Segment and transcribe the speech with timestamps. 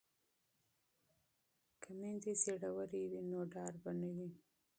[1.81, 4.29] که میندې زړورې وي نو ډار به نه وي.